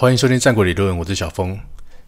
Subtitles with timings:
[0.00, 1.60] 欢迎收听《战国理论》，我是小峰。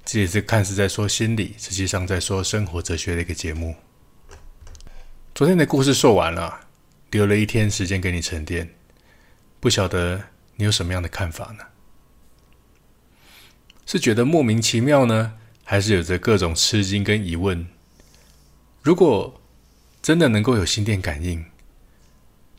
[0.03, 3.77] 这也是看似在说心理，实际上在说生活哲学的一个节目。
[5.35, 6.59] 昨天的故事说完了，
[7.11, 8.75] 留了一天时间给你沉淀，
[9.61, 10.19] 不晓得
[10.57, 11.65] 你有什么样的看法呢？
[13.85, 17.67] 是觉得莫名其妙呢，还是有着各种吃惊跟疑问？
[18.81, 19.39] 如果
[20.01, 21.45] 真的能够有心电感应，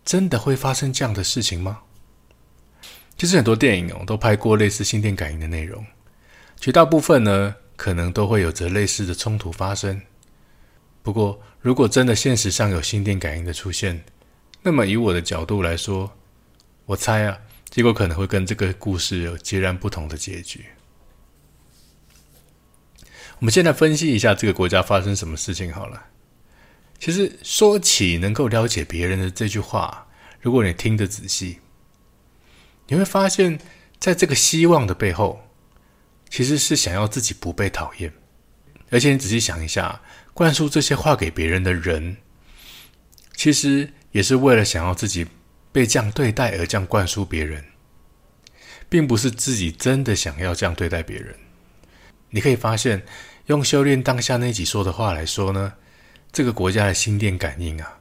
[0.06, 1.80] 真的会发生这样的事情吗？
[3.18, 5.86] 其实很多电影哦都拍过类似心电感应的内容，
[6.60, 10.02] 绝大部分呢可能都会有着类似的冲突发生。
[11.02, 14.04] 不过，如果真的现实上有心电感应的出现，
[14.62, 16.12] 那么以我的角度来说，
[16.86, 17.38] 我猜啊，
[17.70, 20.66] 结果可能会跟这个故事有截然不同的结局。
[23.40, 26.06] 我们现在分析一下这个国家发生什么事情好了。
[27.00, 30.08] 其实说起能够了解别人的这句话，
[30.42, 31.60] 如果你听得仔细。
[32.88, 33.60] 你会发现，
[34.00, 35.42] 在这个希望的背后，
[36.30, 38.14] 其实是想要自己不被讨厌。
[38.90, 40.02] 而且你仔细想一下，
[40.34, 42.18] 灌输这些话给别人的人，
[43.36, 45.26] 其实也是为了想要自己
[45.72, 47.64] 被这样对待而这样灌输别人，
[48.90, 51.36] 并不是自己真的想要这样对待别人。
[52.30, 53.04] 你可以发现，
[53.48, 55.74] 用修炼当下那几说的话来说呢，
[56.32, 58.00] 这个国家的心电感应啊，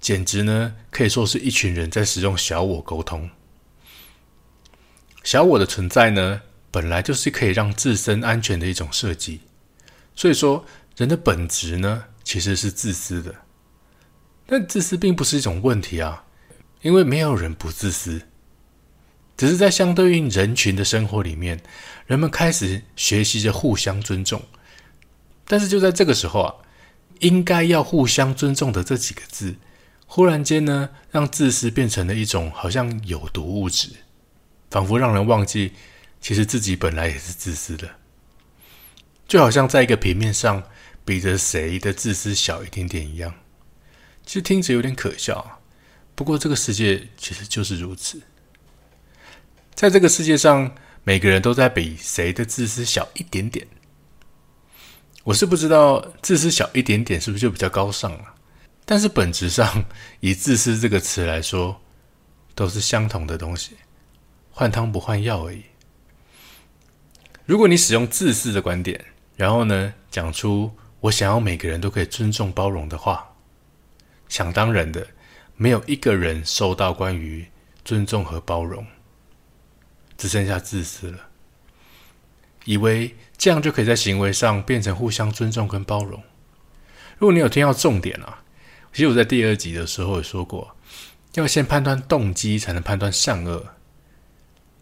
[0.00, 3.28] 简直呢可以说是一群人在使用小我沟通。
[5.22, 9.40] 小我的存在呢，本来就是可以让自身安全的一种设计。
[10.14, 10.64] 所以说，
[10.96, 13.34] 人的本质呢，其实是自私的。
[14.46, 16.24] 但自私并不是一种问题啊，
[16.82, 18.22] 因为没有人不自私，
[19.36, 21.60] 只是在相对应人群的生活里面，
[22.06, 24.42] 人们开始学习着互相尊重。
[25.46, 26.54] 但是就在这个时候啊，
[27.20, 29.54] 应该要互相尊重的这几个字，
[30.06, 33.90] 忽然间呢，让自私变成了一种好像有毒物质。
[34.70, 35.72] 仿佛让人忘记，
[36.20, 37.90] 其实自己本来也是自私的，
[39.26, 40.62] 就好像在一个平面上
[41.04, 43.34] 比着谁的自私小一点点一样。
[44.24, 45.60] 其实听着有点可笑，
[46.14, 48.22] 不过这个世界其实就是如此。
[49.74, 53.66] 在这个世界上，每个人都在比谁的自私小一点点。
[55.24, 58.34] 我是不知道自私小一点点是不是就比较高尚了，
[58.84, 59.84] 但是本质上，
[60.20, 61.80] 以自私这个词来说，
[62.54, 63.76] 都是相同的东西。
[64.60, 65.62] 换汤不换药而已。
[67.46, 69.02] 如果你使用自私的观点，
[69.34, 73.26] 然后呢讲出我想要每个人都可以尊重包容的话，
[74.28, 75.06] 想当然的，
[75.56, 77.46] 没有一个人收到关于
[77.86, 78.86] 尊重和包容，
[80.18, 81.18] 只剩下自私了。
[82.66, 86.22] 以为这样就可以在行为上变成互相尊重跟包容。
[87.16, 88.42] 如果你有听到重点啊，
[88.92, 90.76] 其实我在第二集的时候也说过，
[91.32, 93.64] 要先判断动机，才能判断善恶。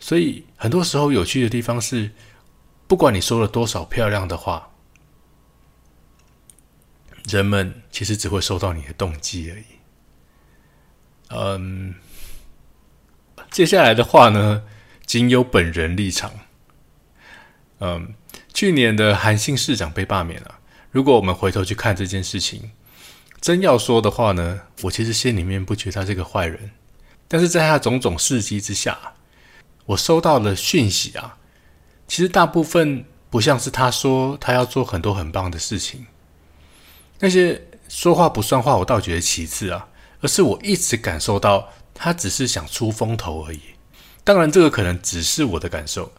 [0.00, 2.10] 所以很多时候，有趣的地方是，
[2.86, 4.70] 不管你说了多少漂亮的话，
[7.24, 9.64] 人们其实只会收到你的动机而已。
[11.30, 11.94] 嗯，
[13.50, 14.62] 接下来的话呢，
[15.04, 16.32] 仅有本人立场。
[17.80, 18.14] 嗯，
[18.54, 20.60] 去年的韩信市长被罢免了。
[20.90, 22.70] 如果我们回头去看这件事情，
[23.40, 26.70] 真要说的话呢，我其实心里面不觉得他是个坏人，
[27.26, 29.16] 但是在他种种事迹之下。
[29.88, 31.38] 我收到的讯息啊，
[32.06, 36.04] 其实大部分不像是他说他要做很多很棒的事情，
[37.20, 39.88] 那些说话不算话，我倒觉得其次啊，
[40.20, 43.60] 而是我一直感受到他只是想出风头而已。
[44.24, 46.12] 当然，这个可能只是我的感受，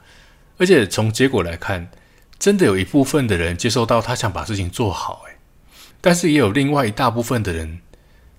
[0.57, 1.91] 而且从结果来看，
[2.39, 5.37] 真的有一部分的人接受到他想把事情做好，诶，
[6.01, 7.79] 但是也有另外一大部分的人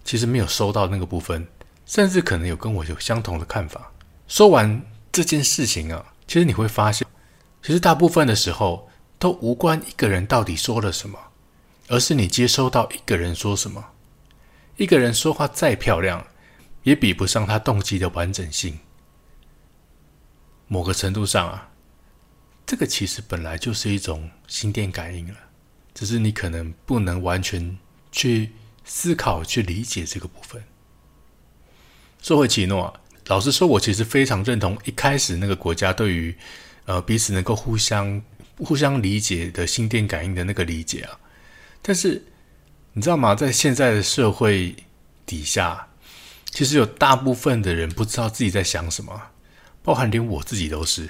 [0.05, 1.47] 其实没有收到那个部分，
[1.87, 3.93] 甚至可能有跟我有相同的看法。
[4.27, 4.83] 说完。
[5.13, 7.07] 这件事情啊，其实你会发现，
[7.63, 8.89] 其实大部分的时候
[9.19, 11.19] 都无关一个人到底说了什么，
[11.89, 13.85] 而是你接收到一个人说什么。
[14.77, 16.25] 一个人说话再漂亮，
[16.85, 18.79] 也比不上他动机的完整性。
[20.69, 21.71] 某个程度上啊，
[22.65, 25.39] 这个其实本来就是一种心电感应了，
[25.93, 27.77] 只是你可能不能完全
[28.13, 28.53] 去
[28.85, 30.63] 思考、去理解这个部分。
[32.23, 32.95] 说回奇诺。
[33.31, 36.35] 老实说，我其实非常认同一开始那个国家对于
[36.87, 38.21] 呃彼此能够互相
[38.59, 41.17] 互相理解的心电感应的那个理解啊。
[41.81, 42.21] 但是
[42.93, 43.33] 你知道吗？
[43.37, 44.75] 在现在的社会
[45.25, 45.87] 底下，
[46.51, 49.23] 其实有大部分的人不知道自己在想什么，
[49.85, 51.09] 包含连我自己都是。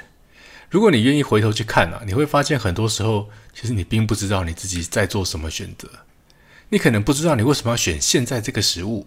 [0.68, 5.88] 如果你愿意回头去看啊，你会发现很多时候，其实你并不知道你自己在做什么选择。
[6.68, 9.06] 你可能不知道你为什么要选现在这个食物。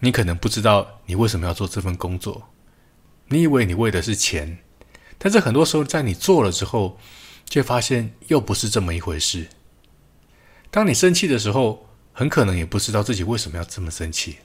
[0.00, 2.50] 你可能不知道你为什么要做这份工作，
[3.28, 4.58] 你以为你为的是钱，
[5.18, 6.98] 但是很多时候在你做了之后，
[7.48, 9.48] 却发现又不是这么一回事。
[10.70, 14.36] 当你生气的时候，很可能也不知道自己为什么要这么生气。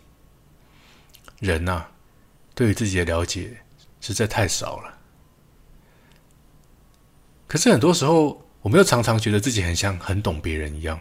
[1.39, 1.87] 人呐，
[2.53, 3.57] 对于自己的了解
[3.99, 4.99] 实在太少了。
[7.47, 10.99] 可是很多时候，我们又常常觉得自己很像很懂别人一样。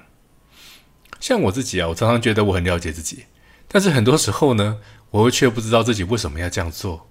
[1.20, 3.26] 像我自己啊，我常常觉得我很了解自己，
[3.72, 4.80] 但是很多时候呢，
[5.10, 7.08] 我却不知道自己为什么要这样做。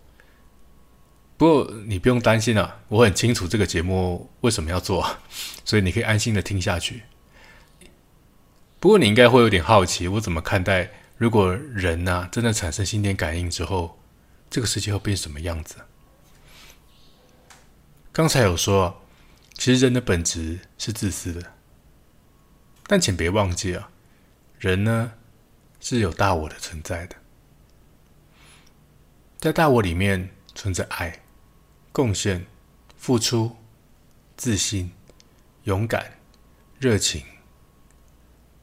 [1.37, 5.15] 不过你不用担心啊，我很清楚这个节目为什么要做，
[5.63, 7.03] 所以你可以安心的听下去。
[8.81, 13.97] 不过你应该会有点好奇，我怎么看待如果人呐真的产生心电感应之后，
[14.49, 15.77] 这个世界会变什么样子？
[18.11, 19.01] 刚才有说，
[19.53, 21.53] 其实人的本质是自私的，
[22.85, 23.89] 但请别忘记啊。
[24.57, 25.13] 人呢
[25.79, 27.15] 是有大我的存在的，
[29.37, 31.21] 在大我里面存在爱、
[31.91, 32.45] 贡献、
[32.97, 33.55] 付出、
[34.35, 34.91] 自信、
[35.63, 36.19] 勇敢、
[36.77, 37.23] 热情，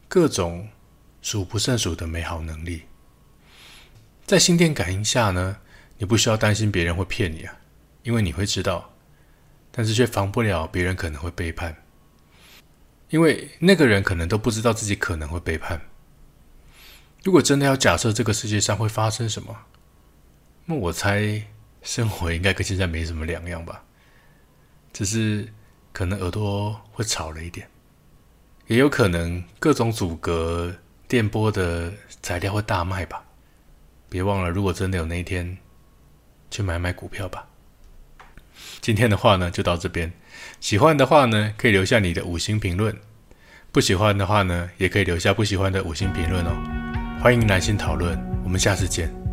[0.08, 0.68] 各种
[1.22, 2.82] 数不胜数的美好能力。
[4.26, 5.58] 在心电感应下呢，
[5.98, 7.58] 你不需要担心别人会骗你啊，
[8.02, 8.92] 因为你会知道，
[9.70, 11.74] 但是却防不了别人可能会背叛。
[13.08, 15.80] 因为那个人可能都不知道自己可能会背叛。
[17.22, 19.56] 如果真的要假设这个世界上会发生什么，
[20.64, 21.42] 那我猜
[21.82, 23.82] 生活应该跟现在没什么两样吧，
[24.92, 25.52] 只是
[25.92, 27.68] 可能耳朵会吵了一点，
[28.66, 30.74] 也有可能各种阻隔
[31.08, 31.92] 电波的
[32.22, 33.24] 材料会大卖吧。
[34.08, 35.58] 别忘了，如果真的有那一天，
[36.50, 37.48] 去买买股票吧。
[38.80, 40.12] 今天的话呢，就到这边。
[40.60, 42.94] 喜欢的话呢，可以留下你的五星评论；
[43.72, 46.75] 不喜欢的话呢，也可以留下不喜欢的五星评论哦。
[47.26, 49.25] 欢迎来信讨论，我们下次见。